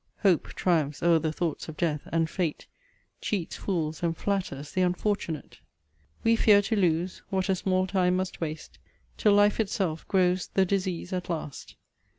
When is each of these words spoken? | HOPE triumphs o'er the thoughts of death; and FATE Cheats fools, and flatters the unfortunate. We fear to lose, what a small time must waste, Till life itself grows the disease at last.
| 0.13 0.15
HOPE 0.23 0.55
triumphs 0.55 1.03
o'er 1.03 1.19
the 1.19 1.31
thoughts 1.31 1.69
of 1.69 1.77
death; 1.77 2.01
and 2.11 2.27
FATE 2.27 2.65
Cheats 3.21 3.55
fools, 3.57 4.01
and 4.01 4.17
flatters 4.17 4.71
the 4.71 4.81
unfortunate. 4.81 5.59
We 6.23 6.35
fear 6.35 6.63
to 6.63 6.75
lose, 6.75 7.21
what 7.29 7.49
a 7.49 7.55
small 7.55 7.85
time 7.85 8.15
must 8.15 8.41
waste, 8.41 8.79
Till 9.17 9.33
life 9.33 9.59
itself 9.59 10.07
grows 10.07 10.47
the 10.47 10.65
disease 10.65 11.13
at 11.13 11.29
last. 11.29 11.75